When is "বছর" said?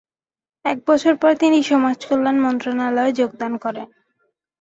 0.87-1.13